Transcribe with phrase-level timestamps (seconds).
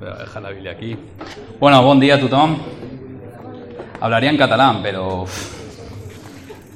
[0.00, 0.96] Voy a dejar la Biblia aquí.
[1.60, 2.58] Bueno, buen día a tothom.
[4.00, 5.26] Hablaría en catalán, pero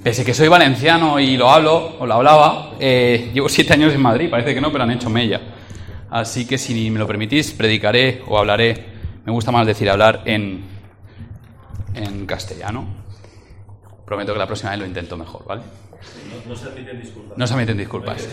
[0.03, 4.01] pese que soy valenciano y lo hablo, o lo hablaba, eh, llevo siete años en
[4.01, 5.41] Madrid, parece que no, pero han hecho mella.
[6.11, 8.85] Así que si me lo permitís, predicaré o hablaré,
[9.25, 10.65] me gusta más decir hablar en,
[11.95, 12.87] en castellano.
[14.05, 15.63] Prometo que la próxima vez lo intento mejor, ¿vale?
[15.63, 17.37] No, no se admiten disculpas.
[17.37, 18.29] No se admiten disculpas.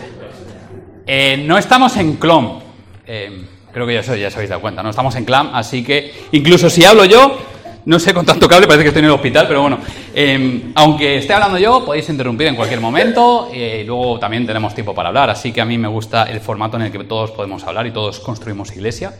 [1.04, 2.60] Eh, no estamos en CLOM.
[3.06, 3.44] Eh,
[3.74, 4.82] creo que ya, se- ya os habéis dado cuenta.
[4.82, 7.38] No estamos en CLAM, así que incluso si hablo yo,
[7.86, 9.78] no sé con tanto cable, parece que estoy en el hospital, pero bueno.
[10.14, 13.50] eh, aunque esté hablando yo, podéis interrumpir en cualquier momento.
[13.52, 15.28] eh, y luego también tenemos tiempo para hablar.
[15.28, 17.90] Así que a mí me gusta el formato en el que todos podemos hablar y
[17.92, 19.12] todos construimos iglesia.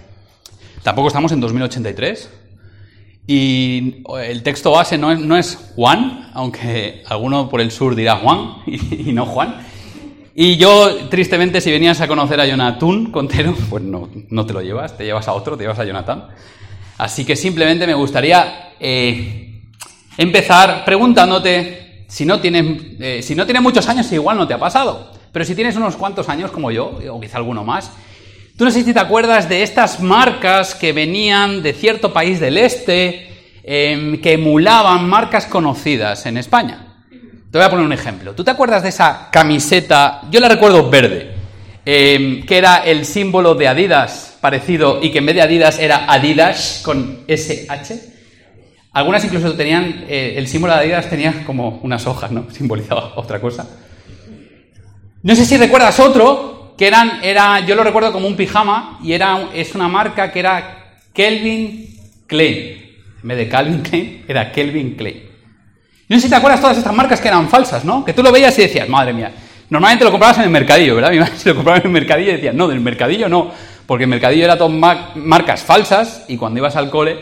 [0.82, 2.30] Tampoco estamos en 2083.
[3.26, 8.16] Y el texto base no es, no es Juan, aunque alguno por el sur dirá
[8.16, 9.56] Juan y no Juan.
[10.34, 14.62] Y yo, tristemente, si venías a conocer a Jonathan Contero, pues no, no te lo
[14.62, 16.26] llevas, te llevas a otro, te llevas a Jonathan.
[16.98, 19.62] Así que simplemente me gustaría eh,
[20.16, 22.64] empezar preguntándote si no, tienes,
[23.00, 25.12] eh, si no tienes muchos años, igual no te ha pasado.
[25.32, 27.90] Pero si tienes unos cuantos años como yo, o quizá alguno más,
[28.56, 32.56] Tú no sé si te acuerdas de estas marcas que venían de cierto país del
[32.56, 33.28] este,
[33.64, 36.83] em, que emulaban marcas conocidas en España.
[37.54, 38.34] Te voy a poner un ejemplo.
[38.34, 40.22] ¿Tú te acuerdas de esa camiseta?
[40.28, 41.30] Yo la recuerdo verde,
[41.84, 46.12] em, que era el símbolo de Adidas parecido y que en vez de Adidas era
[46.12, 47.94] Adidas con SH.
[48.92, 52.46] Algunas incluso tenían, eh, el símbolo de Adidas tenía como unas hojas, ¿no?
[52.50, 53.68] Simbolizaba otra cosa.
[55.22, 59.12] No sé si recuerdas otro, que eran, era, yo lo recuerdo como un pijama, y
[59.12, 62.82] era, es una marca que era Kelvin Klein.
[63.22, 65.33] En vez de Calvin Klein, era Kelvin Klein.
[66.08, 68.04] No sé si te acuerdas todas estas marcas que eran falsas, ¿no?
[68.04, 69.32] Que tú lo veías y decías, madre mía,
[69.70, 71.10] normalmente lo comprabas en el mercadillo, ¿verdad?
[71.12, 73.50] Mi madre se lo compraba en el mercadillo y decías, no, del mercadillo no,
[73.86, 77.18] porque el mercadillo era todo ma- marcas falsas y cuando ibas al cole,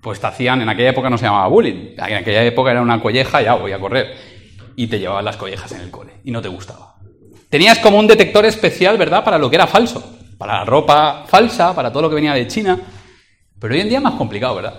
[0.00, 3.00] pues te hacían, en aquella época no se llamaba bullying, en aquella época era una
[3.00, 4.14] colleja, ya voy a correr,
[4.76, 6.94] y te llevaban las collejas en el cole y no te gustaba.
[7.50, 11.74] Tenías como un detector especial, ¿verdad?, para lo que era falso, para la ropa falsa,
[11.74, 12.78] para todo lo que venía de China,
[13.58, 14.74] pero hoy en día es más complicado, ¿verdad?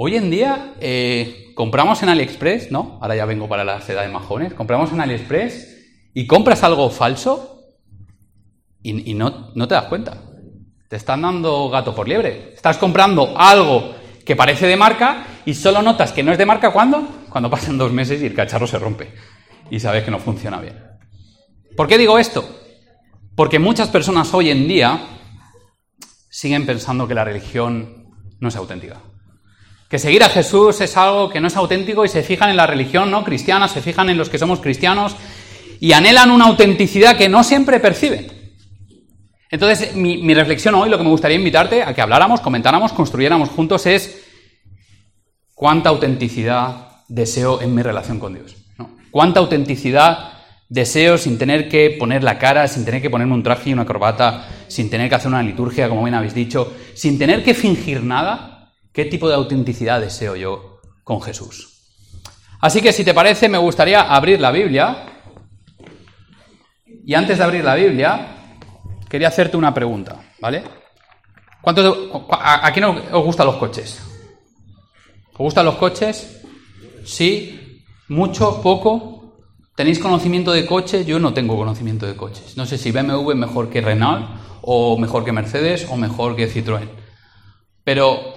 [0.00, 3.00] Hoy en día eh, compramos en AliExpress, ¿no?
[3.02, 4.54] Ahora ya vengo para las edades más jóvenes.
[4.54, 7.64] Compramos en AliExpress y compras algo falso
[8.80, 10.22] y, no, no te das cuenta.
[10.88, 12.52] Te están dando gato por liebre.
[12.54, 13.92] Estás comprando algo
[14.24, 17.02] que parece de marca y solo notas que no es de marca ¿cuándo?
[17.28, 19.12] Cuando pasan dos meses y el cacharro se rompe
[19.68, 20.80] y sabes que no funciona bien.
[21.76, 22.48] ¿Por qué digo esto?
[23.34, 25.00] Porque muchas personas hoy en día
[26.30, 29.00] siguen pensando que la religión no es auténtica.
[29.88, 32.66] Que seguir a Jesús es algo que no es auténtico y se fijan en la
[32.66, 35.16] religión no cristiana, se fijan en los que somos cristianos
[35.80, 38.38] y anhelan una autenticidad que no siempre perciben.
[39.50, 43.86] Entonces, mi, reflexión hoy, lo que me gustaría invitarte a que habláramos, comentáramos, construyéramos juntos
[43.86, 44.22] es
[45.54, 48.56] cuánta autenticidad deseo en mi relación con Dios.
[48.76, 48.90] ¿no?
[49.10, 50.32] Cuánta autenticidad
[50.68, 53.86] deseo sin tener que poner la cara, sin tener que ponerme un traje y una
[53.86, 58.02] corbata, sin tener que hacer una liturgia, como bien habéis dicho, sin tener que fingir
[58.02, 58.57] nada.
[58.92, 61.74] ¿Qué tipo de autenticidad deseo yo con Jesús?
[62.60, 65.06] Así que si te parece, me gustaría abrir la Biblia.
[67.04, 68.36] Y antes de abrir la Biblia,
[69.08, 70.62] quería hacerte una pregunta, ¿vale?
[71.62, 74.00] ¿Cuántos de- a, a quién os gustan los coches?
[75.32, 76.42] ¿Os gustan los coches?
[77.04, 77.82] ¿Sí?
[78.08, 78.60] ¿Mucho?
[78.62, 79.36] ¿Poco?
[79.76, 81.06] ¿Tenéis conocimiento de coches?
[81.06, 82.56] Yo no tengo conocimiento de coches.
[82.56, 84.26] No sé si BMW es mejor que Renault,
[84.62, 86.88] o mejor que Mercedes, o mejor que Citroën.
[87.84, 88.34] Pero,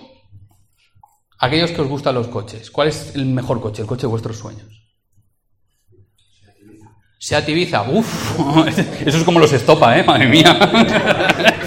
[1.41, 4.37] aquellos que os gustan los coches, ¿cuál es el mejor coche, el coche de vuestros
[4.37, 4.67] sueños?
[7.19, 8.67] Seat Ibiza, uff,
[9.05, 10.03] eso es como los estopa, ¿eh?
[10.03, 10.57] Madre mía.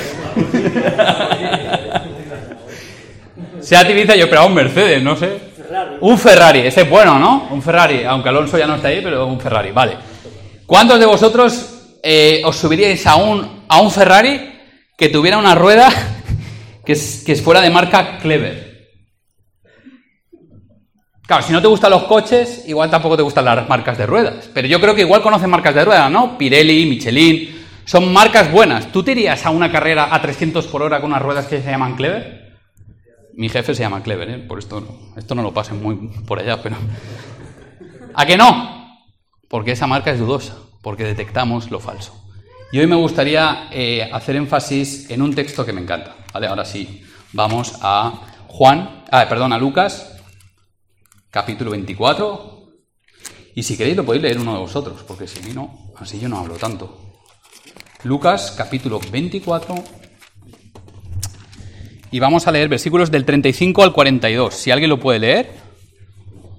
[3.61, 5.39] Seat Ibiza, yo esperaba un Mercedes, no sé.
[6.01, 7.49] Un Ferrari, ese es bueno, ¿no?
[7.51, 9.97] Un Ferrari, aunque Alonso ya no está ahí, pero un Ferrari, vale.
[10.67, 14.53] ¿Cuántos de vosotros eh, os subiríais a un, a un Ferrari
[14.97, 15.89] que tuviera una rueda
[16.85, 18.64] que, es- que fuera de marca Clever?
[21.27, 24.51] Claro, si no te gustan los coches, igual tampoco te gustan las marcas de ruedas.
[24.53, 26.37] Pero yo creo que igual conocen marcas de ruedas, ¿no?
[26.37, 27.65] Pirelli, Michelin.
[27.87, 28.93] Son marcas buenas.
[28.93, 31.71] ¿Tú te irías a una carrera a 300 por hora con unas ruedas que se
[31.71, 32.59] llaman Clever?
[33.35, 34.39] Mi jefe se llama Clever, ¿eh?
[34.39, 36.77] Por esto no, esto no lo pasen muy por allá, pero...
[38.15, 39.01] ¿A que no?
[39.49, 42.23] Porque esa marca es dudosa, porque detectamos lo falso.
[42.71, 46.17] Y hoy me gustaría eh, hacer énfasis en un texto que me encanta.
[46.33, 46.49] ¿vale?
[46.49, 48.13] Ahora sí, vamos a
[48.49, 50.14] Juan, ah, perdón, a Lucas,
[51.35, 52.63] capítulo 24.
[53.57, 56.39] Y si queréis lo podéis leer uno de vosotros, porque si no, así yo no
[56.39, 56.97] hablo tanto.
[58.05, 59.75] Lucas, capítulo 24,
[62.13, 64.55] y vamos a leer versículos del 35 al 42.
[64.55, 65.51] Si alguien lo puede leer,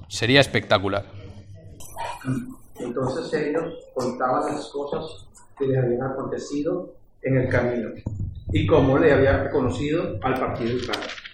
[0.10, 1.06] sería espectacular.
[2.78, 5.26] Entonces ellos contaban las cosas
[5.58, 7.92] que les habían acontecido en el camino
[8.52, 11.25] y cómo le había reconocido al partir del.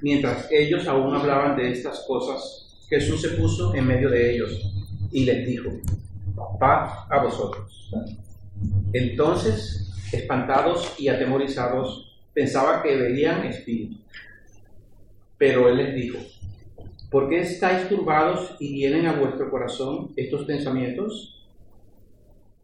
[0.00, 4.72] Mientras ellos aún hablaban de estas cosas, Jesús se puso en medio de ellos
[5.10, 5.70] y les dijo,
[6.58, 7.90] paz a vosotros.
[8.92, 13.98] Entonces, espantados y atemorizados, pensaba que veían espíritu.
[15.36, 16.18] Pero él les dijo,
[17.10, 21.46] ¿por qué estáis turbados y vienen a vuestro corazón estos pensamientos?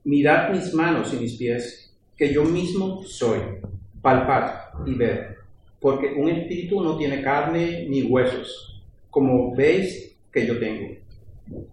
[0.04, 3.40] Mirad mis manos y mis pies, que yo mismo soy.
[4.02, 5.33] Palpad y ved,
[5.84, 10.94] porque un espíritu no tiene carne ni huesos, como veis que yo tengo.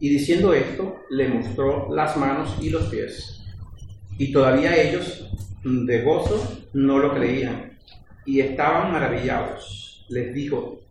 [0.01, 3.41] Y diciendo esto, le mostró las manos y los pies.
[4.17, 5.31] Y todavía ellos,
[5.63, 7.77] de gozo, no lo creían,
[8.25, 10.05] y estaban maravillados.
[10.09, 10.81] Les dijo,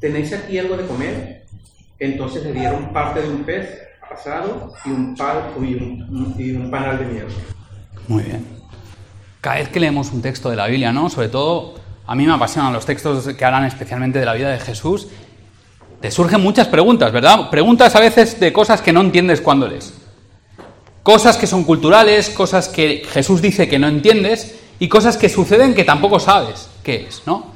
[0.00, 1.44] ¿tenéis aquí algo de comer?
[2.00, 3.78] Entonces le dieron parte de un pez
[4.10, 5.36] asado y un, pan,
[6.36, 7.26] y un, panal de miel.
[8.08, 8.44] Muy bien.
[9.40, 11.08] Cada vez que leemos un texto de la Biblia, ¿no?
[11.08, 11.79] Sobre todo,
[12.10, 15.06] a mí me apasionan los textos que hablan especialmente de la vida de Jesús.
[16.00, 17.48] Te surgen muchas preguntas, ¿verdad?
[17.50, 19.94] Preguntas a veces de cosas que no entiendes cuando lees.
[21.04, 25.72] Cosas que son culturales, cosas que Jesús dice que no entiendes y cosas que suceden
[25.72, 27.52] que tampoco sabes qué es, ¿no?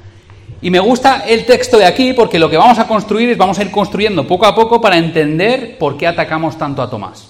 [0.63, 3.59] Y me gusta el texto de aquí porque lo que vamos a construir es vamos
[3.59, 7.29] a ir construyendo poco a poco para entender por qué atacamos tanto a Tomás.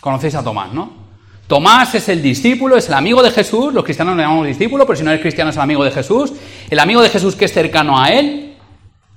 [0.00, 1.01] Conocéis a Tomás, ¿no?
[1.46, 4.96] Tomás es el discípulo, es el amigo de Jesús, los cristianos le llamamos discípulo, pero
[4.96, 6.32] si no eres cristiano es el amigo de Jesús,
[6.70, 8.54] el amigo de Jesús que es cercano a él,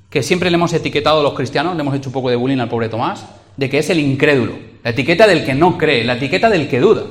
[0.10, 2.60] que siempre le hemos etiquetado a los cristianos, le hemos hecho un poco de bullying
[2.60, 3.26] al pobre Tomás,
[3.56, 6.80] de que es el incrédulo, la etiqueta del que no cree, la etiqueta del que
[6.80, 7.04] duda.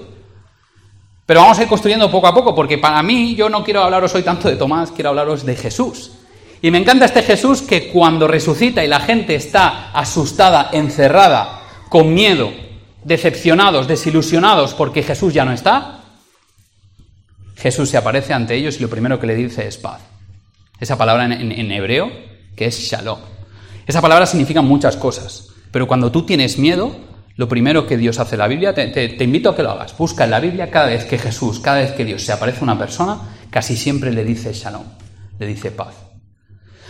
[1.26, 4.14] Pero vamos a ir construyendo poco a poco, porque para mí yo no quiero hablaros
[4.14, 6.12] hoy tanto de Tomás, quiero hablaros de Jesús.
[6.60, 12.12] Y me encanta este Jesús que cuando resucita y la gente está asustada, encerrada, con
[12.12, 12.50] miedo,
[13.04, 16.00] decepcionados, desilusionados porque Jesús ya no está,
[17.56, 20.00] Jesús se aparece ante ellos y lo primero que le dice es paz.
[20.80, 22.10] Esa palabra en, hebreo
[22.56, 23.18] que es shalom.
[23.86, 26.96] Esa palabra significa muchas cosas, pero cuando tú tienes miedo,
[27.36, 29.70] lo primero que Dios hace en la Biblia, te, te, te, invito a que lo
[29.70, 29.96] hagas.
[29.96, 32.64] Busca en la Biblia cada vez que Jesús, cada vez que Dios se aparece a
[32.64, 33.18] una persona,
[33.50, 34.84] casi siempre le dice shalom,
[35.38, 35.94] le dice paz.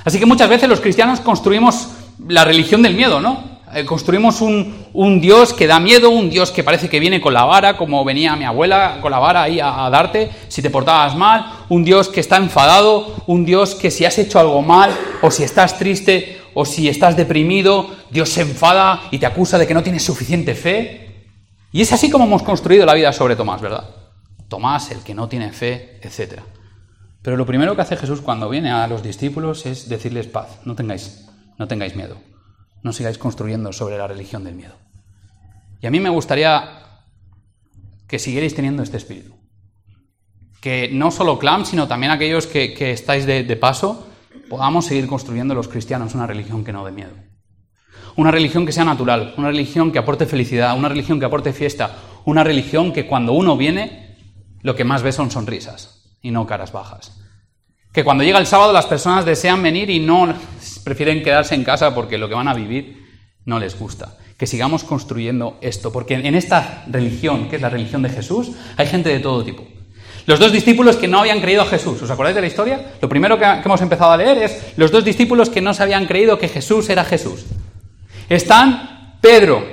[0.05, 1.89] Así que muchas veces los cristianos construimos
[2.29, 3.54] la religión del miedo, ¿no?
[3.75, 7.44] Eh, construimos un, Dios que da miedo, un Dios que parece que viene con la
[7.44, 11.17] vara, como venía mi abuela con la vara ahí a, a darte si te portabas
[11.17, 15.31] mal, un Dios que está enfadado, un Dios que si has hecho algo mal o
[15.31, 19.75] si estás triste o si estás deprimido, Dios se enfada y te acusa de que
[19.75, 21.27] no tienes suficiente fe.
[21.73, 23.91] Y es así como hemos construido la vida sobre Tomás, ¿verdad?
[24.49, 26.43] Tomás, el que no tiene fe, etc.
[27.23, 30.77] Pero lo primero que hace Jesús cuando viene a los discípulos es decirles paz, no
[30.77, 31.27] tengáis,
[31.59, 32.17] no tengáis miedo,
[32.85, 34.77] no sigáis construyendo sobre la religión del miedo.
[35.81, 36.83] Y a mí me gustaría
[38.07, 39.35] que siguierais teniendo este espíritu.
[40.61, 44.07] Que no solo Clam, sino también aquellos que, que estáis de, de paso,
[44.49, 47.13] podamos seguir construyendo los cristianos una religión que no dé miedo.
[48.17, 51.97] Una religión que sea natural, una religión que aporte felicidad, una religión que aporte fiesta,
[52.27, 54.17] una religión que cuando uno viene,
[54.63, 57.24] lo que más ve son sonrisas y no caras bajas.
[57.94, 60.34] Que cuando llega el sábado las personas desean venir y no
[60.82, 63.06] prefieren quedarse en casa porque lo que van a vivir
[63.44, 64.19] no les gusta.
[64.36, 68.89] Que sigamos construyendo esto, porque en esta religión, que es la religión de Jesús, hay
[68.89, 69.65] gente de todo tipo.
[70.27, 72.03] Los dos discípulos que no habían creído a Jesús.
[72.03, 72.94] ¿Os acordáis de la historia?
[73.01, 76.06] Lo primero que, hemos empezado a leer es los dos discípulos que no se habían
[76.06, 77.44] creído que Jesús era Jesús.
[78.29, 79.65] Están Pedro,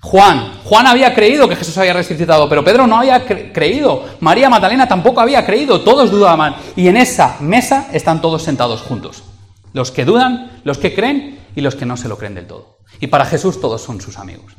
[0.00, 0.60] Juan.
[0.64, 4.04] Juan había creído que Jesús había resucitado, pero Pedro no había cre creído.
[4.20, 5.82] María Magdalena tampoco había creído.
[5.82, 6.56] Todos dudaban.
[6.76, 9.24] Y en esa mesa están todos sentados juntos.
[9.72, 12.78] Los que dudan, los que creen y los que no se lo creen del todo.
[13.00, 14.52] Y para Jesús todos son sus amigos.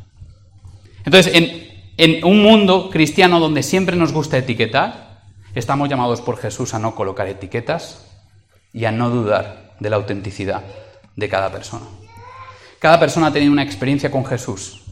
[1.05, 1.67] Entonces, en,
[1.97, 5.07] en un mundo cristiano donde siempre nos gusta etiquetar,
[5.57, 8.05] Estamos llamados por Jesús a no colocar etiquetas
[8.73, 10.61] y a no dudar de la autenticidad
[11.15, 11.87] de cada persona.
[12.77, 14.83] Cada persona ha tenido una experiencia con Jesús.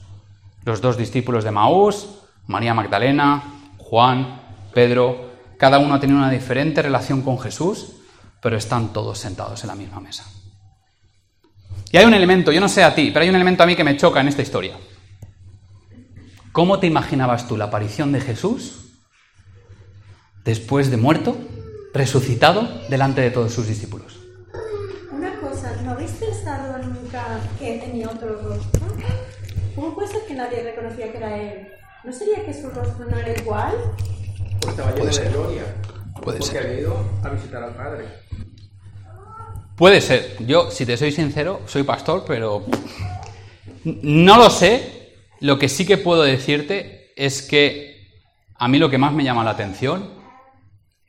[0.66, 2.10] Los dos discípulos de Maús,
[2.48, 3.44] María Magdalena,
[3.78, 4.42] Juan,
[4.74, 7.94] Pedro, cada uno ha tenido una diferente relación con Jesús,
[8.42, 10.26] pero están todos sentados en la misma mesa.
[11.92, 13.76] Y hay un elemento, yo no sé a ti, pero hay un elemento a mí
[13.76, 14.76] que me choca en esta historia.
[16.52, 18.86] ¿Cómo te imaginabas tú la aparición de Jesús
[20.46, 21.36] después de muerto,
[21.94, 24.20] resucitado delante de todos sus discípulos.
[25.12, 28.75] Una cosa, ¿no habéis pensado nunca que tenía otro rostro?
[30.06, 31.68] ¿Cómo puede ser que nadie reconocía que era él?
[32.04, 33.74] ¿No sería que su rostro no era igual?
[34.62, 35.64] Pues estaba lleno Puede de gloria.
[36.22, 36.66] Puede porque ser.
[36.66, 38.06] había ido a visitar al Padre.
[39.76, 40.38] Puede ser.
[40.46, 42.66] Yo, si te soy sincero, soy pastor, pero
[43.84, 45.16] no lo sé.
[45.40, 48.08] Lo que sí que puedo decirte es que
[48.58, 50.14] a mí lo que más me llama la atención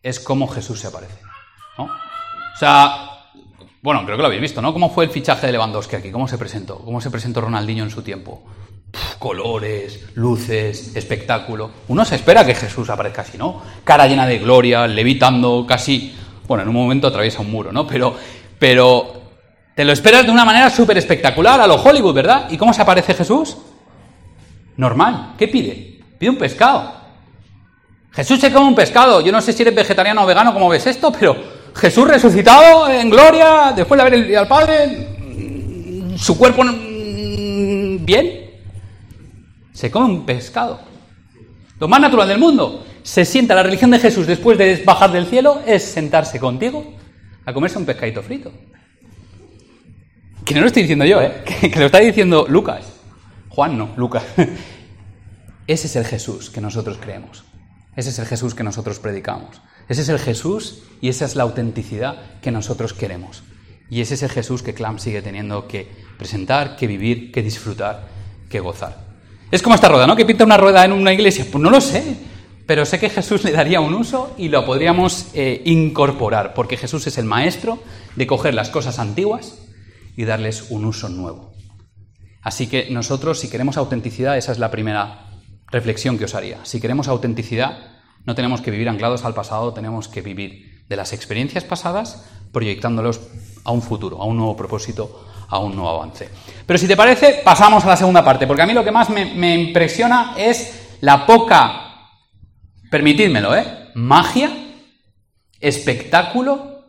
[0.02, 1.20] es cómo Jesús se aparece.
[1.76, 1.84] ¿no?
[1.84, 3.10] O sea,
[3.82, 4.72] bueno, creo que lo habéis visto, ¿no?
[4.72, 6.10] ¿Cómo fue el fichaje de Lewandowski aquí?
[6.10, 6.78] ¿Cómo se presentó?
[6.78, 8.42] ¿Cómo se presentó Ronaldinho en su tiempo?
[9.18, 11.70] Colores, luces, espectáculo.
[11.88, 13.62] Uno se espera que Jesús aparezca así, ¿no?
[13.84, 16.14] Cara llena de gloria, levitando, casi.
[16.46, 17.86] Bueno, en un momento atraviesa un muro, ¿no?
[17.86, 18.16] Pero,
[18.58, 19.22] pero
[19.74, 22.48] te lo esperas de una manera súper espectacular a lo Hollywood, ¿verdad?
[22.50, 23.56] ¿Y cómo se aparece Jesús?
[24.76, 25.34] Normal.
[25.36, 26.00] ¿Qué pide?
[26.18, 26.94] Pide un pescado.
[28.12, 29.20] Jesús se come un pescado.
[29.20, 31.36] Yo no sé si eres vegetariano o vegano, como ves esto, pero
[31.74, 35.08] Jesús resucitado en gloria, después de haber ido al Padre,
[36.16, 38.45] su cuerpo mm, bien,
[39.76, 40.80] se come un pescado.
[41.78, 42.83] Lo más natural del mundo.
[43.02, 46.95] Se sienta la religión de Jesús después de bajar del cielo es sentarse contigo
[47.45, 48.50] a comerse un pescadito frito.
[50.47, 51.42] Que no lo estoy diciendo yo, ¿eh?
[51.61, 52.87] que, que lo está diciendo Lucas.
[53.50, 54.25] Juan no, Lucas.
[55.66, 57.45] Ese es el Jesús que nosotros creemos.
[57.97, 59.61] Ese es el Jesús que nosotros predicamos.
[59.90, 63.42] Ese es el Jesús y esa es la autenticidad que nosotros queremos.
[63.90, 68.09] Y ese es el Jesús que Clam sigue teniendo que presentar, que vivir, que disfrutar,
[68.49, 69.05] que gozar.
[69.50, 70.16] Es como esta rueda, ¿no?
[70.16, 71.46] Que pinta una rueda en una iglesia.
[71.50, 72.16] Pues no lo sé,
[72.66, 77.06] pero sé que Jesús le daría un uso y lo podríamos eh, incorporar, porque Jesús
[77.06, 77.78] es el maestro
[78.16, 79.58] de coger las cosas antiguas
[80.16, 81.52] y darles un uso nuevo.
[82.42, 85.26] Así que nosotros, si queremos autenticidad, esa es la primera
[85.70, 86.64] reflexión que os haría.
[86.64, 87.78] Si queremos autenticidad,
[88.24, 93.20] no tenemos que vivir anclados al pasado, tenemos que vivir de las experiencias pasadas, proyectándolos
[93.64, 96.28] a un futuro, a un nuevo propósito, a un nuevo avance.
[96.66, 99.08] Pero si te parece, pasamos a la segunda parte, porque a mí lo que más
[99.10, 102.10] me, impresiona es la poca,
[102.90, 103.90] permitidmelo, ¿eh?
[103.94, 104.50] Magia,
[105.60, 106.84] espectáculo,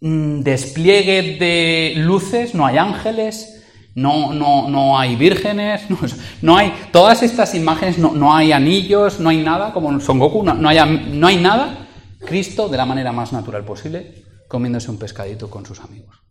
[0.00, 3.56] mm, despliegue de luces, no hay ángeles,
[3.96, 5.98] no, no, no hay vírgenes, no,
[6.42, 10.44] no, hay todas estas imágenes, no, no, hay anillos, no hay nada, como Son Goku,
[10.44, 10.78] no, hay,
[11.12, 11.88] no hay nada.
[12.26, 16.25] Cristo, de la manera más natural posible, comiéndose un pescadito con sus amigos,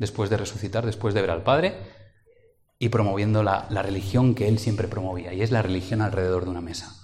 [0.00, 1.76] después de resucitar, después de ver al Padre
[2.80, 6.50] y promoviendo la, la religión que él siempre promovía, y es la religión alrededor de
[6.50, 6.96] una mesa.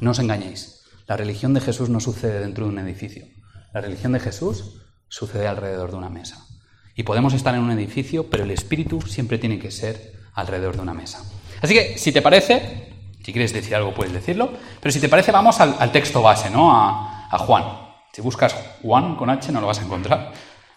[0.00, 3.26] No os engañéis, la religión de Jesús no sucede dentro de un edificio,
[3.74, 6.46] la religión de Jesús sucede alrededor de una mesa.
[6.94, 10.82] Y podemos estar en un edificio, pero el espíritu siempre tiene que ser alrededor de
[10.82, 11.24] una mesa.
[11.60, 12.92] Así que, si te parece,
[13.24, 16.70] si quieres decir algo puedes decirlo, pero si te parece vamos al, texto base, ¿no?
[16.72, 17.64] A, Juan.
[18.12, 20.32] Si buscas Juan con H no lo vas a encontrar,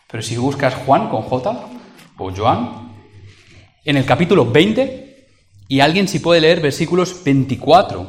[0.10, 1.68] pero si buscas Juan con J
[2.18, 2.94] o Joan,
[3.84, 5.28] en el capítulo 20,
[5.68, 8.08] y alguien si puede leer versículos 24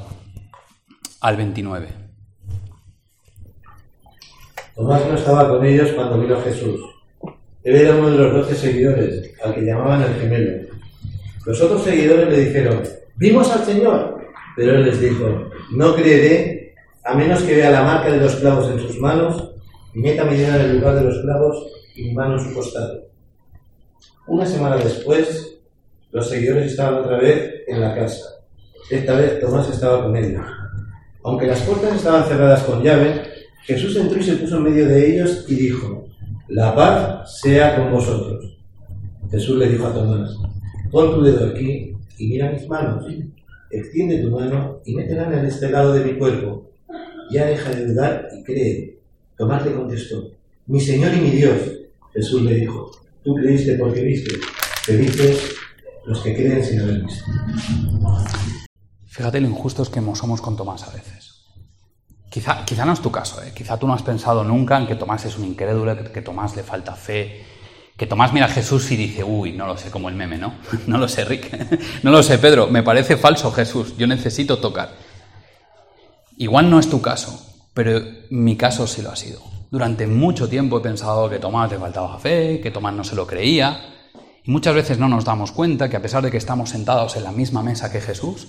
[1.20, 1.88] al 29.
[4.76, 6.80] Tomás no estaba con ellos cuando vino Jesús.
[7.64, 10.68] Él era uno de los doce seguidores, al que llamaban el gemelo.
[11.44, 12.82] Los otros seguidores le dijeron,
[13.16, 14.18] vimos al Señor.
[14.56, 16.74] Pero él les dijo, no creeré
[17.04, 19.54] a menos que vea la marca de los clavos en sus manos
[19.94, 22.54] y meta mi dedo en el lugar de los clavos y mi mano en su
[22.54, 23.08] costado.
[24.28, 25.58] Una semana después,
[26.12, 28.24] los seguidores estaban otra vez en la casa.
[28.88, 30.44] Esta vez Tomás estaba con ellos.
[31.24, 33.22] Aunque las puertas estaban cerradas con llave,
[33.64, 36.06] Jesús entró y se puso en medio de ellos y dijo,
[36.48, 38.56] la paz sea con vosotros.
[39.30, 40.36] Jesús le dijo a Tomás,
[40.90, 43.04] pon tu dedo aquí y mira mis manos.
[43.70, 46.70] Extiende tu mano y métela en este lado de mi cuerpo.
[47.30, 48.98] Ya deja de dudar y cree.
[49.36, 50.30] Tomás le contestó,
[50.66, 51.77] mi Señor y mi Dios.
[52.18, 52.90] Jesús le dijo,
[53.22, 54.40] tú creíste porque viste.
[54.82, 55.54] Felices
[56.04, 57.24] los que creen sin haber visto.
[59.06, 61.44] Fíjate lo injustos que somos con Tomás a veces.
[62.28, 63.52] Quizá, quizá no es tu caso, ¿eh?
[63.54, 66.56] quizá tú no has pensado nunca en que Tomás es un incrédulo, que, que Tomás
[66.56, 67.44] le falta fe,
[67.96, 70.54] que Tomás mira a Jesús y dice, uy, no lo sé, como el meme, ¿no?
[70.88, 71.56] No lo sé, Rick.
[72.02, 74.96] No lo sé, Pedro, me parece falso Jesús, yo necesito tocar.
[76.36, 77.40] Igual no es tu caso,
[77.74, 79.57] pero mi caso sí lo ha sido.
[79.70, 83.26] Durante mucho tiempo he pensado que Tomás le faltaba fe, que Tomás no se lo
[83.26, 83.80] creía,
[84.42, 87.24] y muchas veces no nos damos cuenta que a pesar de que estamos sentados en
[87.24, 88.48] la misma mesa que Jesús,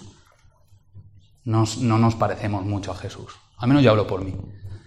[1.44, 3.34] no nos parecemos mucho a Jesús.
[3.58, 4.36] Al menos yo hablo por mí.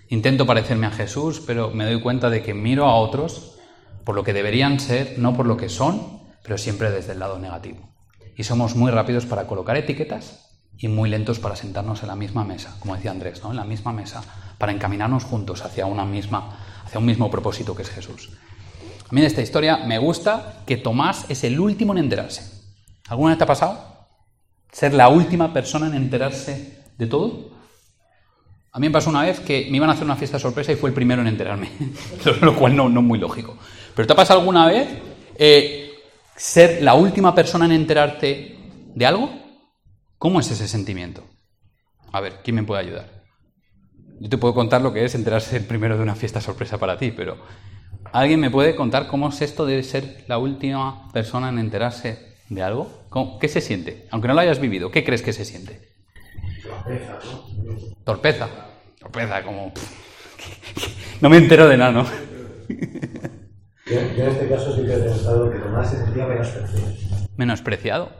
[0.08, 3.58] Intento parecerme a Jesús, pero me doy cuenta de que miro a otros
[4.04, 7.38] por lo que deberían ser, no por lo que son, pero siempre desde el lado
[7.38, 7.90] negativo.
[8.36, 12.44] Y somos muy rápidos para colocar etiquetas y muy lentos para sentarnos en la misma
[12.44, 13.50] mesa, como decía Andrés, ¿no?
[13.50, 14.22] En la misma mesa,
[14.62, 18.30] para encaminarnos juntos hacia una misma, hacia un mismo propósito que es Jesús.
[19.10, 22.62] A mí esta historia me gusta que Tomás es el último en enterarse.
[23.08, 24.06] ¿Alguna vez te ha pasado?
[24.70, 27.50] Ser la última persona en enterarse de todo.
[28.70, 30.76] A mí me pasó una vez que me iban a hacer una fiesta sorpresa y
[30.76, 31.68] fue el primero en enterarme,
[32.40, 33.56] lo cual no, no es muy lógico.
[33.96, 34.86] Pero ¿te ha pasado alguna vez
[35.34, 35.90] eh,
[36.36, 38.58] ser la última persona en enterarte
[38.94, 39.28] de algo?
[40.18, 41.24] ¿Cómo es ese sentimiento?
[42.12, 43.21] A ver, ¿quién me puede ayudar?
[44.22, 47.10] Yo te puedo contar lo que es enterarse primero de una fiesta sorpresa para ti,
[47.10, 47.38] pero
[48.12, 52.62] ¿alguien me puede contar cómo es esto de ser la última persona en enterarse de
[52.62, 53.02] algo?
[53.08, 54.06] ¿Cómo- ¿Qué se siente?
[54.12, 55.88] Aunque no lo hayas vivido, ¿qué crees que se siente?
[58.04, 58.48] Torpeza.
[59.00, 59.72] Torpeza, como...
[61.20, 62.04] No me entero de nada, ¿no?
[62.04, 68.12] Yo, yo en este caso sí que he pensado que Tomás se sentía menospreciado Menospreciado.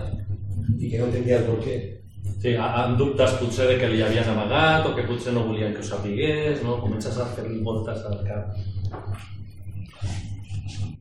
[0.78, 2.01] y que no entendía el porqué.
[2.42, 5.78] Sí, en dubtes potser de que li havien amagat o que potser no volien que
[5.78, 6.80] ho sapigués, no?
[6.82, 8.56] Comences a fer-li voltes al cap.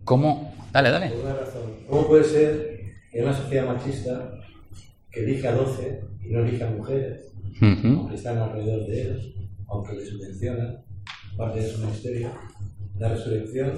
[0.03, 0.53] ¿Cómo?
[0.71, 1.10] Dale, dale.
[1.10, 1.62] Por una razón.
[1.89, 2.81] ¿Cómo puede ser
[3.12, 4.33] en una sociedad machista
[5.10, 7.88] que elige a 12 y no elige a mujeres, Ujú.
[7.88, 9.33] aunque están alrededor de ellos,
[9.67, 10.83] aunque les subvencionan,
[11.36, 12.29] parte de su ministerio,
[13.00, 13.74] la resurrección,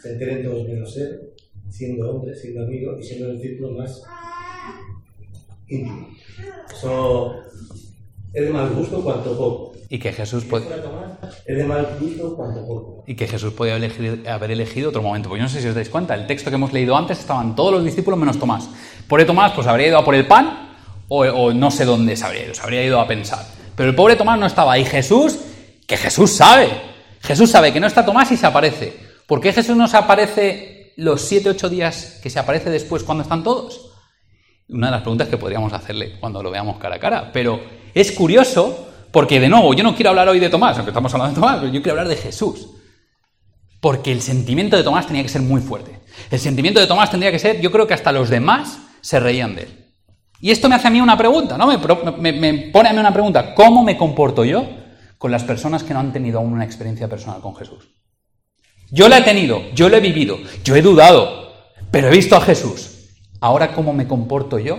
[0.00, 1.20] se enteren todos menos él,
[1.68, 4.02] siendo hombre, siendo amigo y siendo el círculo más
[8.32, 9.72] es de mal gusto cuanto poco.
[9.88, 13.04] Y que Jesús Tomás, es de mal gusto cuanto poco.
[13.06, 15.28] Y que Jesús podía haber elegido, haber elegido otro momento.
[15.28, 17.56] Pues yo no sé si os dais cuenta, el texto que hemos leído antes estaban
[17.56, 18.68] todos los discípulos menos Tomás.
[19.08, 20.76] Pobre Tomás, pues habría ido a por el pan
[21.08, 23.44] o, o no sé dónde se habría ido, se habría ido a pensar.
[23.74, 24.78] Pero el pobre Tomás no estaba.
[24.78, 25.38] Y Jesús,
[25.86, 26.68] que Jesús sabe.
[27.20, 28.96] Jesús sabe que no está Tomás y se aparece.
[29.26, 33.22] ¿Por qué Jesús no se aparece los 7, 8 días que se aparece después cuando
[33.22, 33.89] están todos?
[34.72, 37.30] Una de las preguntas que podríamos hacerle cuando lo veamos cara a cara.
[37.32, 37.60] Pero
[37.94, 41.34] es curioso porque, de nuevo, yo no quiero hablar hoy de Tomás, aunque estamos hablando
[41.34, 42.68] de Tomás, pero yo quiero hablar de Jesús.
[43.80, 45.98] Porque el sentimiento de Tomás tenía que ser muy fuerte.
[46.30, 49.54] El sentimiento de Tomás tendría que ser, yo creo que hasta los demás se reían
[49.56, 49.68] de él.
[50.40, 51.66] Y esto me hace a mí una pregunta, ¿no?
[51.66, 51.78] Me,
[52.18, 53.54] me- me pone a mí una pregunta.
[53.54, 54.66] ¿Cómo me comporto yo
[55.18, 57.88] con las personas que no han tenido aún una experiencia personal con Jesús?
[58.90, 61.52] Yo la he tenido, yo lo he vivido, yo he dudado,
[61.90, 62.99] pero he visto a Jesús.
[63.40, 64.78] Ahora, ¿cómo me comporto yo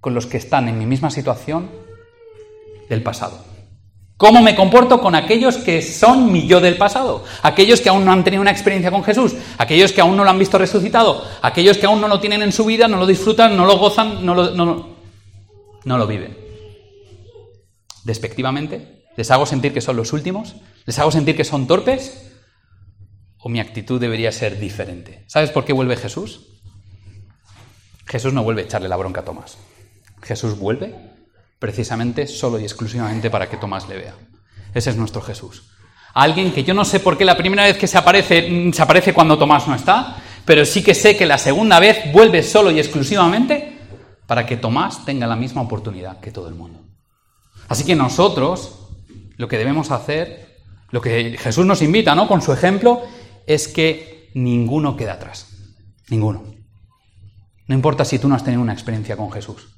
[0.00, 1.70] con los que están en mi misma situación
[2.88, 3.44] del pasado?
[4.16, 7.24] ¿Cómo me comporto con aquellos que son mi yo del pasado?
[7.42, 10.30] Aquellos que aún no han tenido una experiencia con Jesús, aquellos que aún no lo
[10.30, 13.56] han visto resucitado, aquellos que aún no lo tienen en su vida, no lo disfrutan,
[13.56, 14.86] no lo gozan, no lo, no,
[15.98, 16.36] lo- viven.
[18.04, 20.56] Despectivamente, ¿les hago sentir que son los últimos?
[20.86, 22.30] ¿Les hago sentir que son torpes?
[23.38, 25.24] ¿O mi actitud debería ser diferente?
[25.26, 26.53] ¿Sabes por qué vuelve Jesús?
[28.06, 29.58] Jesús no vuelve a echarle la bronca a Tomás.
[30.22, 30.94] Jesús vuelve
[31.58, 34.14] precisamente solo y exclusivamente para que Tomás le vea.
[34.74, 35.62] Ese es nuestro Jesús.
[36.14, 38.82] Alguien que yo no sé por qué la primera vez que se aparece, mm, se
[38.82, 42.70] aparece cuando Tomás no está, pero sí que sé que la segunda vez vuelve solo
[42.70, 43.78] y exclusivamente
[44.26, 46.80] para que Tomás tenga la misma oportunidad que todo el mundo.
[47.68, 48.88] Así que nosotros
[49.36, 52.28] lo que debemos hacer, lo que Jesús nos invita, ¿no?
[52.28, 53.02] Con su ejemplo,
[53.46, 55.48] es que ninguno queda atrás.
[56.08, 56.53] Ninguno.
[57.66, 59.68] No importa si tú no has tenido una experiencia con Jesús.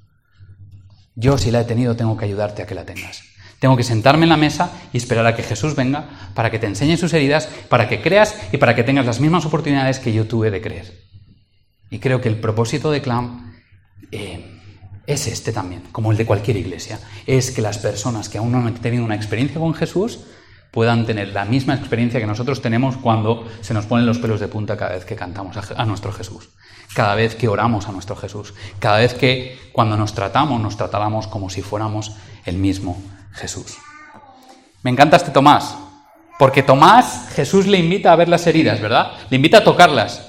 [1.14, 3.22] Yo, si la he tenido, tengo que ayudarte a que la tengas.
[3.58, 6.66] Tengo que sentarme en la mesa y esperar a que Jesús venga para que te
[6.66, 10.26] enseñe sus heridas, para que creas y para que tengas las mismas oportunidades que yo
[10.26, 10.92] tuve de creer.
[11.90, 13.54] Y creo que el propósito de Clam
[14.12, 14.60] eh,
[15.06, 16.98] es este también, como el de cualquier iglesia.
[17.26, 20.20] Es que las personas que aún no han tenido una experiencia con Jesús
[20.76, 24.48] puedan tener la misma experiencia que nosotros tenemos cuando se nos ponen los pelos de
[24.48, 26.50] punta cada vez que cantamos a, nuestro Jesús,
[26.94, 31.28] cada vez que oramos a nuestro Jesús, cada vez que cuando nos tratamos nos tratáramos
[31.28, 32.12] como si fuéramos
[32.44, 33.78] el mismo Jesús.
[34.82, 35.78] Me encanta este Tomás,
[36.38, 39.12] porque Tomás Jesús le invita a ver las heridas, ¿verdad?
[39.30, 40.28] Le invita a tocarlas.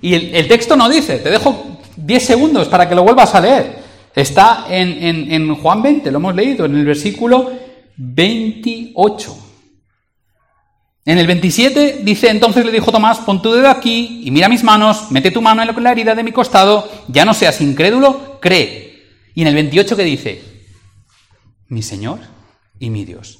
[0.00, 3.82] Y el, texto no dice, te dejo 10 segundos para que lo vuelvas a leer.
[4.14, 7.50] Está en, en- en Juan 20, lo hemos leído, en el versículo
[7.96, 9.49] 28.
[11.04, 14.62] En el 27 dice, entonces le dijo Tomás, pon tu dedo aquí y mira mis
[14.62, 19.08] manos, mete tu mano en la herida de mi costado, ya no seas incrédulo, cree.
[19.34, 20.42] Y en el 28 que dice,
[21.68, 22.18] mi Señor
[22.78, 23.38] y mi Dios.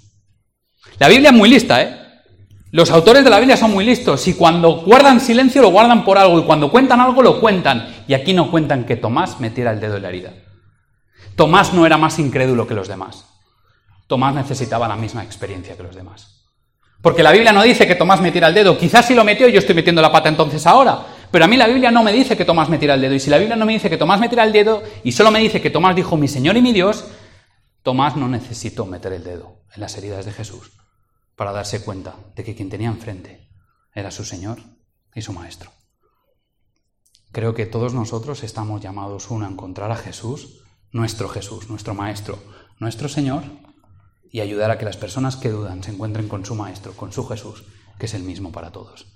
[0.98, 1.96] La Biblia es muy lista, ¿eh?
[2.72, 6.18] Los autores de la Biblia son muy listos y cuando guardan silencio lo guardan por
[6.18, 8.04] algo y cuando cuentan algo lo cuentan.
[8.06, 10.32] Y aquí no cuentan que Tomás metiera el dedo en la herida.
[11.34, 13.26] Tomás no era más incrédulo que los demás.
[14.06, 16.39] Tomás necesitaba la misma experiencia que los demás.
[17.02, 18.76] Porque la Biblia no dice que Tomás metiera el dedo.
[18.76, 21.06] Quizás si lo metió yo estoy metiendo la pata entonces ahora.
[21.30, 23.14] Pero a mí la Biblia no me dice que Tomás metiera el dedo.
[23.14, 25.38] Y si la Biblia no me dice que Tomás metiera el dedo y solo me
[25.38, 27.06] dice que Tomás dijo mi Señor y mi Dios,
[27.82, 30.72] Tomás no necesitó meter el dedo en las heridas de Jesús
[31.36, 33.48] para darse cuenta de que quien tenía enfrente
[33.94, 34.58] era su Señor
[35.14, 35.70] y su Maestro.
[37.32, 42.38] Creo que todos nosotros estamos llamados uno a encontrar a Jesús, nuestro Jesús, nuestro Maestro,
[42.78, 43.44] nuestro Señor,
[44.30, 47.26] y ayudar a que las personas que dudan se encuentren con su Maestro, con su
[47.26, 47.64] Jesús,
[47.98, 49.06] que es el mismo para todos.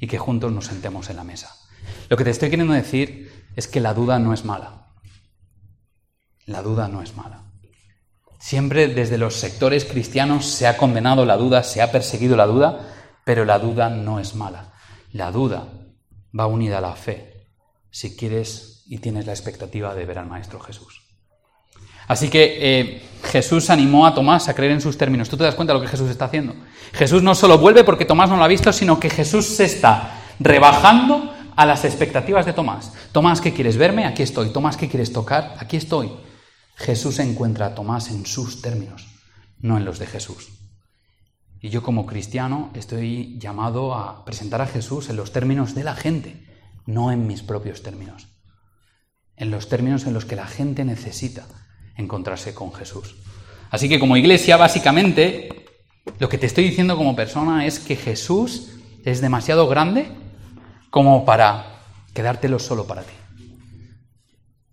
[0.00, 1.56] y que juntos nos sentemos en la mesa.
[2.08, 4.92] Lo que te estoy queriendo decir es que la duda no es mala.
[6.46, 7.50] La duda no es mala.
[8.38, 12.94] Siempre desde los sectores cristianos se ha condenado la duda, se ha perseguido la duda,
[13.24, 14.72] pero la duda no es mala.
[15.10, 15.68] La duda
[16.38, 17.48] va unida a la fe,
[17.90, 21.07] si quieres y tienes la expectativa de ver al Maestro Jesús.
[22.08, 25.28] Así que eh, Jesús animó a Tomás a creer en sus términos.
[25.28, 26.54] ¿Tú te das cuenta de lo que Jesús está haciendo?
[26.92, 30.14] Jesús no solo vuelve porque Tomás no lo ha visto, sino que Jesús se está
[30.40, 32.92] rebajando a las expectativas de Tomás.
[33.12, 34.06] Tomás, ¿qué quieres verme?
[34.06, 34.50] Aquí estoy.
[34.50, 35.54] Tomás, ¿qué quieres tocar?
[35.58, 36.10] Aquí estoy.
[36.76, 39.06] Jesús encuentra a Tomás en sus términos,
[39.58, 40.48] no en los de Jesús.
[41.60, 45.94] Y yo como cristiano estoy llamado a presentar a Jesús en los términos de la
[45.94, 46.46] gente,
[46.86, 48.28] no en mis propios términos.
[49.36, 51.46] En los términos en los que la gente necesita
[51.98, 53.16] encontrarse con Jesús.
[53.70, 55.66] Así que como iglesia, básicamente,
[56.18, 58.70] lo que te estoy diciendo como persona es que Jesús
[59.04, 60.08] es demasiado grande
[60.90, 61.82] como para
[62.14, 63.12] quedártelo solo para ti.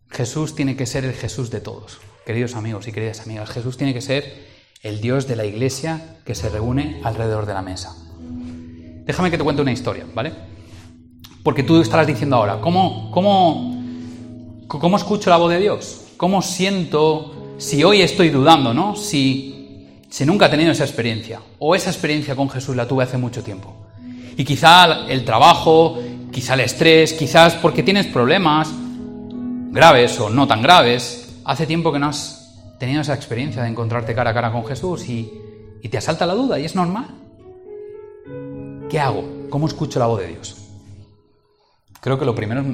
[0.10, 2.00] Jesús tiene que ser el Jesús de todos.
[2.26, 4.46] Queridos amigos y queridas amigas, Jesús tiene que ser
[4.82, 7.96] el Dios de la iglesia que se reúne alrededor de la mesa.
[9.04, 10.34] Déjame que te cuente una historia, ¿vale?
[11.44, 13.84] Porque tú estarás diciendo ahora, ¿cómo, cómo,
[14.68, 16.05] cómo escucho la voz de Dios?
[16.18, 18.96] ¿Cómo siento si hoy estoy dudando, ¿no?
[18.96, 19.52] Si,
[20.26, 23.76] nunca he tenido esa experiencia, o esa experiencia con Jesús la tuve hace mucho tiempo.
[24.38, 26.00] Y quizá el trabajo,
[26.32, 28.70] quizá el estrés, quizás porque tienes problemas
[29.72, 34.16] graves o no tan graves, hace tiempo que no has tenido esa experiencia de encontrarte
[34.16, 35.32] cara a cara con Jesús y,
[35.82, 37.08] y te asalta la duda y es normal.
[38.90, 39.48] ¿Qué hago?
[39.50, 40.56] ¿Cómo escucho la voz de Dios?
[42.00, 42.68] Creo que lo primero es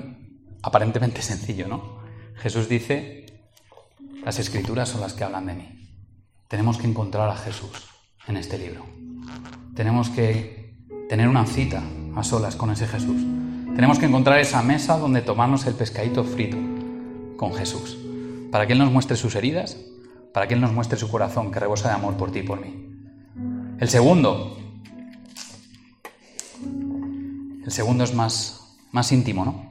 [0.61, 2.01] aparentemente sencillo, ¿no?
[2.35, 3.20] Jesús dice,
[4.23, 5.69] las escrituras son las que hablan de mí.
[6.47, 7.71] Tenemos que encontrar a Jesús
[8.27, 8.85] en este libro.
[9.75, 10.75] Tenemos que
[11.09, 11.81] tener una cita
[12.15, 13.21] a solas con ese Jesús.
[13.75, 16.57] Tenemos que encontrar esa mesa donde tomarnos el pescadito frito
[17.37, 17.97] con Jesús,
[18.51, 19.77] para que Él nos muestre sus heridas,
[20.33, 22.61] para que Él nos muestre su corazón que rebosa de amor por ti y por
[22.61, 22.87] mí.
[23.79, 24.57] El segundo,
[27.65, 29.70] el segundo es más, más íntimo, ¿no?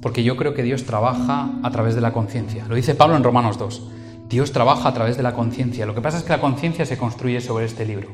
[0.00, 2.64] Porque yo creo que Dios trabaja a través de la conciencia.
[2.68, 3.82] Lo dice Pablo en Romanos 2.
[4.28, 5.86] Dios trabaja a través de la conciencia.
[5.86, 8.08] Lo que pasa es que la conciencia se construye sobre este libro.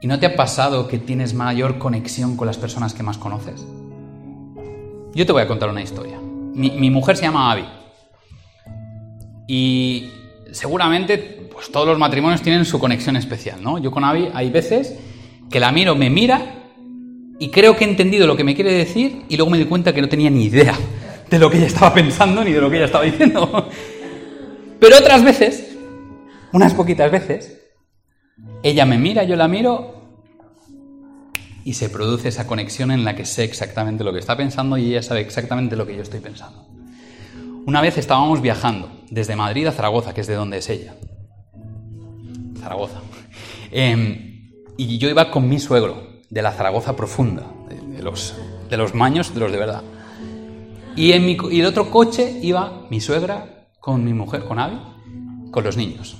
[0.00, 3.64] ¿Y no te ha pasado que tienes mayor conexión con las personas que más conoces?
[5.14, 6.18] Yo te voy a contar una historia.
[6.20, 7.64] Mi, mujer se llama Abby.
[9.46, 10.10] Y
[10.50, 13.78] seguramente pues, todos los matrimonios tienen su conexión especial, ¿no?
[13.78, 14.98] Yo con Abby hay veces
[15.50, 16.61] que la miro, me mira
[17.42, 19.92] y creo que he entendido lo que me quiere decir y luego me di cuenta
[19.92, 20.78] que no tenía ni idea
[21.28, 23.68] de lo que ella estaba pensando ni de lo que ella estaba diciendo.
[24.78, 25.76] Pero otras veces,
[26.52, 27.60] unas poquitas veces,
[28.62, 30.20] ella me mira, yo la miro
[31.64, 34.90] y se produce esa conexión en la que sé exactamente lo que está pensando y
[34.90, 36.68] ella sabe exactamente lo que yo estoy pensando.
[37.66, 40.94] Una vez estábamos viajando desde Madrid a Zaragoza, que es de donde es ella.
[42.60, 43.00] Zaragoza.
[43.72, 48.34] Eh, y yo iba con mi suegro, de la Zaragoza profunda, de, los,
[48.70, 49.82] de los maños, de los de verdad.
[50.96, 54.80] Y en mi, y el otro coche iba mi suegra con mi mujer, con Abby,
[55.50, 56.16] con los niños.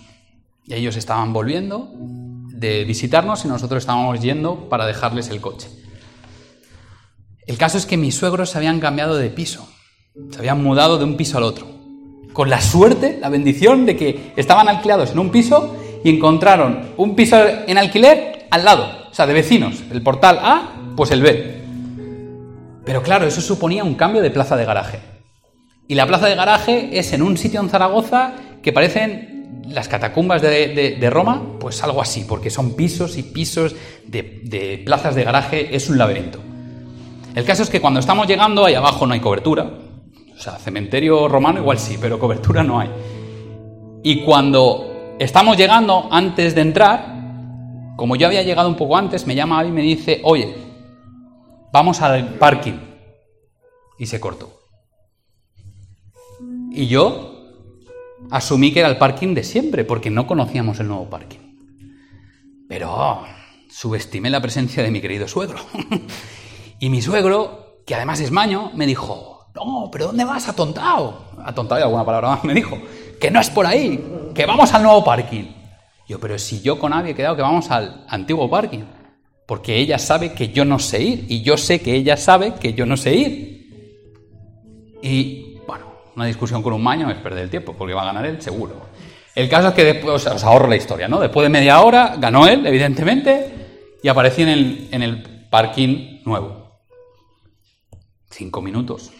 [0.66, 5.70] Y ellos estaban volviendo de visitarnos y nosotros estábamos yendo para dejarles el coche.
[7.46, 9.66] El caso es que mis suegros se habían cambiado de piso,
[10.30, 11.66] se habían mudado de un piso al otro,
[12.34, 17.16] con la suerte, la bendición de que estaban alquilados en un piso y encontraron un
[17.16, 21.60] piso en alquiler al lado, o sea, de vecinos, el portal A, pues el B.
[22.82, 25.00] Pero claro, eso suponía un cambio de plaza de garaje.
[25.86, 30.40] Y la plaza de garaje es en un sitio en Zaragoza que parecen las catacumbas
[30.40, 35.24] de, de, Roma, pues algo así, porque son pisos y pisos de, de, plazas de
[35.24, 36.38] garaje, es un laberinto.
[37.34, 39.70] El caso es que cuando estamos llegando, ahí abajo no hay cobertura.
[40.34, 42.88] O sea, cementerio romano igual sí, pero cobertura no hay.
[44.02, 47.21] Y cuando estamos llegando, antes de entrar,
[47.96, 50.54] como yo había llegado un poco antes, me llama y me dice, oye,
[51.72, 52.78] vamos al parking.
[53.98, 54.60] Y se cortó.
[56.70, 57.32] Y yo
[58.30, 61.38] asumí que era el parking de siempre, porque no conocíamos el nuevo parking.
[62.68, 63.22] Pero
[63.68, 65.58] subestimé la presencia de mi querido suegro.
[66.78, 71.26] y mi suegro, que además es maño, me dijo, no, pero ¿dónde vas, atontado?
[71.44, 72.78] Atontado y alguna palabra más me dijo,
[73.20, 75.61] que no es por ahí, que vamos al nuevo parking.
[76.08, 78.84] Yo, pero si yo con Abby he quedado que vamos al antiguo parking,
[79.46, 82.74] porque ella sabe que yo no sé ir y yo sé que ella sabe que
[82.74, 83.52] yo no sé ir.
[85.02, 85.86] Y bueno,
[86.16, 88.92] una discusión con un maño es perder el tiempo, porque va a ganar él seguro.
[89.34, 91.18] El caso es que después, os ahorro la historia, ¿no?
[91.18, 93.50] Después de media hora ganó él, evidentemente,
[94.02, 96.80] y aparecí en el, en el parking nuevo.
[98.30, 99.10] Cinco minutos,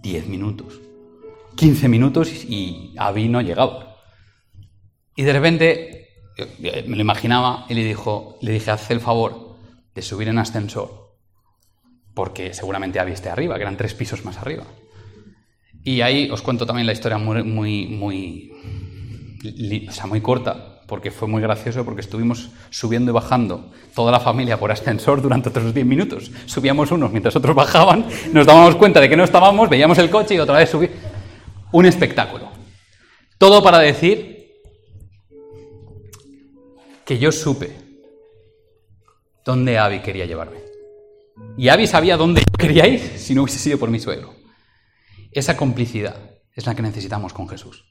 [0.00, 0.80] diez minutos,
[1.56, 3.89] quince minutos y Avi no llegaba.
[5.16, 6.00] Y de repente
[6.86, 9.56] me lo imaginaba y le, dijo, le dije, haz el favor
[9.94, 11.16] de subir en ascensor,
[12.14, 14.64] porque seguramente Avi esté arriba, que eran tres pisos más arriba.
[15.82, 18.52] Y ahí os cuento también la historia muy, muy, muy,
[19.88, 24.20] o sea, muy corta, porque fue muy gracioso, porque estuvimos subiendo y bajando toda la
[24.20, 26.30] familia por ascensor durante otros 10 minutos.
[26.46, 30.34] Subíamos unos mientras otros bajaban, nos dábamos cuenta de que no estábamos, veíamos el coche
[30.34, 30.88] y otra vez subí.
[31.72, 32.50] Un espectáculo.
[33.38, 34.39] Todo para decir
[37.10, 37.76] que yo supe
[39.44, 40.58] dónde Abby quería llevarme.
[41.58, 44.32] Y Abby sabía dónde yo quería ir si no hubiese sido por mi suegro.
[45.32, 46.14] Esa complicidad
[46.54, 47.84] es la que necesitamos con Jesús.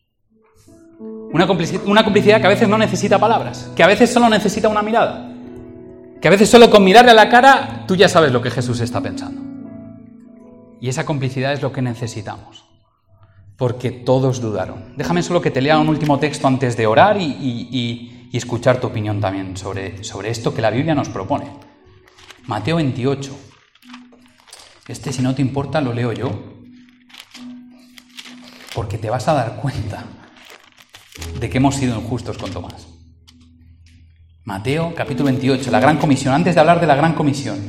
[1.34, 4.69] Una complicidad, una complicidad que a veces no necesita palabras, que a veces solo necesita
[4.69, 5.36] una mirada,
[6.21, 8.79] que a veces solo con mirarle a la cara tú ya sabes lo que Jesús
[8.79, 9.41] está pensando.
[10.79, 12.63] Y esa complicidad es lo que necesitamos,
[13.58, 14.93] porque todos dudaron.
[14.95, 18.88] Déjame solo que te lea un último texto antes de orar y, y escuchar tu
[18.88, 21.46] opinión también sobre, sobre esto que la Biblia nos propone.
[22.46, 23.38] Mateo 28.
[24.88, 26.32] Este, si no te importa, lo leo yo,
[28.74, 30.04] porque te vas a dar cuenta
[31.39, 32.88] de que hemos sido injustos con Tomás.
[34.46, 36.34] Mateo capítulo 28, la gran comisión.
[36.34, 37.60] Antes de hablar de la gran comisión,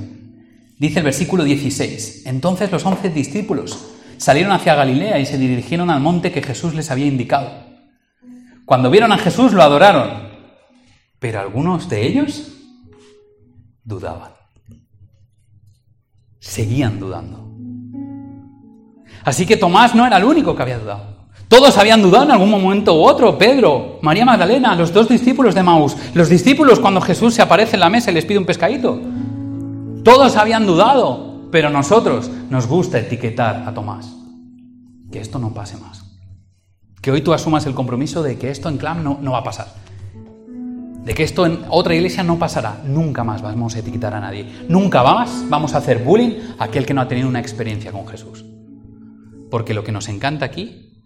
[0.79, 6.01] dice el versículo 16, entonces los once discípulos salieron hacia Galilea y se dirigieron al
[6.01, 7.51] monte que Jesús les había indicado.
[8.64, 10.19] Cuando vieron a Jesús lo adoraron,
[11.20, 12.48] pero algunos de ellos
[13.85, 14.33] dudaban.
[16.40, 17.46] Seguían dudando.
[19.22, 21.20] Así que Tomás no era el único que había dudado.
[21.46, 23.37] Todos habían dudado en algún momento u otro.
[23.37, 27.80] Pedro, María Magdalena, los dos discípulos de Maús, los discípulos cuando Jesús se aparece en
[27.80, 28.98] la mesa y les pide un pescadito.
[30.02, 34.11] Todos habían dudado, pero nosotros nos gusta etiquetar a Tomás.
[35.12, 36.04] Que esto no pase más.
[37.02, 39.89] Que hoy tú asumas el compromiso de que esto en Clam no va a pasar.
[41.11, 42.83] De que esto en otra iglesia no pasará.
[42.85, 44.46] Nunca más vamos a etiquetar a nadie.
[44.68, 48.07] Nunca más vamos a hacer bullying a aquel que no ha tenido una experiencia con
[48.07, 48.44] Jesús.
[49.51, 51.03] Porque lo que nos encanta aquí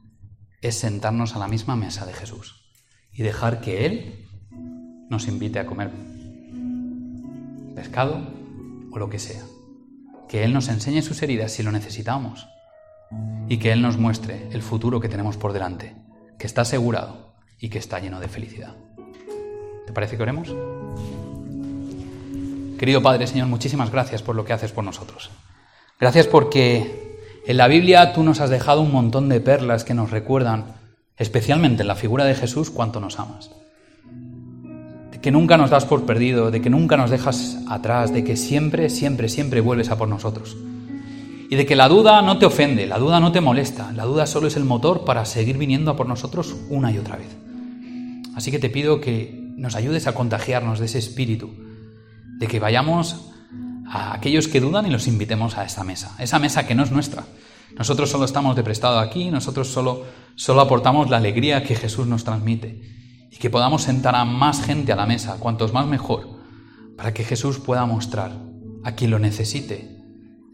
[0.61, 2.71] es sentarnos a la misma mesa de Jesús
[3.15, 4.29] y dejar que Él
[5.09, 5.91] nos invite a comer
[7.75, 8.29] pescado
[8.93, 9.45] o lo que sea.
[10.29, 12.47] Que Él nos enseñe sus heridas si lo necesitamos
[13.49, 15.97] y que Él nos muestre el futuro que tenemos por delante,
[16.39, 18.84] que está asegurado y que está lleno de felicidad.
[19.87, 20.55] ¿Te parece que oremos?
[22.79, 25.31] Querido Padre, Señor, muchísimas gracias por lo que haces por nosotros.
[26.01, 30.11] Gracias porque en la Biblia tú nos has dejado un montón de perlas que nos
[30.11, 30.65] recuerdan,
[31.17, 33.51] especialmente en la figura de Jesús, cuánto nos amas.
[35.13, 38.37] De que nunca nos das por perdido, de que nunca nos dejas atrás, de que
[38.37, 40.57] siempre, siempre, siempre vuelves a por nosotros.
[41.49, 44.27] Y de que la duda no te ofende, la duda no te molesta, la duda
[44.27, 47.37] solo es el motor para seguir viniendo a por nosotros una y otra vez.
[48.35, 51.55] Así que te pido que nos ayudes a contagiarnos de ese espíritu,
[52.39, 53.31] de que vayamos
[53.87, 56.91] a aquellos que dudan y los invitemos a esta mesa, esa mesa que no es
[56.91, 57.25] nuestra.
[57.77, 60.05] Nosotros solo estamos de prestado aquí, nosotros solo,
[60.37, 62.81] solo aportamos la alegría que Jesús nos transmite.
[63.31, 66.39] Y que podamos sentar a más gente a la mesa, cuantos más mejor,
[66.97, 68.33] para que Jesús pueda mostrar
[68.85, 70.01] a quien lo necesite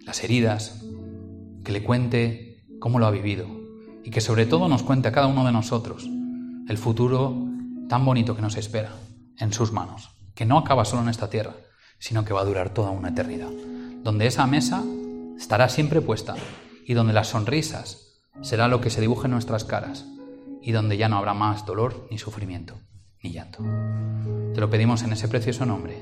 [0.07, 0.83] las heridas,
[1.63, 3.47] que le cuente cómo lo ha vivido.
[4.03, 6.09] Y que sobre todo nos cuente a cada uno de nosotros
[6.69, 7.50] el futuro
[7.90, 8.92] tan bonito que nos espera
[9.40, 11.57] en sus manos, que no acaba solo en esta tierra,
[11.98, 13.50] sino que va a durar toda una eternidad,
[14.05, 14.85] donde esa mesa
[15.37, 16.37] estará siempre puesta
[16.87, 20.07] y donde las sonrisas será lo que se dibuje en nuestras caras
[20.62, 22.79] y donde ya no habrá más dolor ni sufrimiento
[23.24, 23.59] ni llanto.
[24.55, 26.00] Te lo pedimos en ese precioso nombre,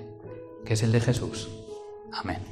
[0.67, 1.49] que es el de Jesús.
[2.13, 2.43] Amén.